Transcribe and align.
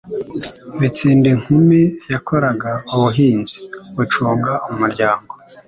Bitsindinkumi 0.79 1.79
yakoraga 2.13 2.71
ubuhinzi, 2.93 3.57
gucunga 3.95 4.51
umuryango 4.71 5.33